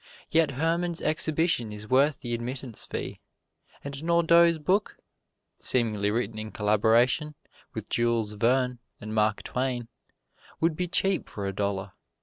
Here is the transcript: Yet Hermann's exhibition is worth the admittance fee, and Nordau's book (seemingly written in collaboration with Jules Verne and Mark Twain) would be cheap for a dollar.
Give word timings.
Yet 0.31 0.53
Hermann's 0.53 0.99
exhibition 0.99 1.71
is 1.71 1.87
worth 1.87 2.21
the 2.21 2.33
admittance 2.33 2.85
fee, 2.87 3.19
and 3.83 4.03
Nordau's 4.03 4.57
book 4.57 4.97
(seemingly 5.59 6.09
written 6.09 6.39
in 6.39 6.49
collaboration 6.49 7.35
with 7.75 7.87
Jules 7.87 8.31
Verne 8.33 8.79
and 8.99 9.13
Mark 9.13 9.43
Twain) 9.43 9.89
would 10.59 10.75
be 10.75 10.87
cheap 10.87 11.29
for 11.29 11.45
a 11.45 11.53
dollar. 11.53 11.91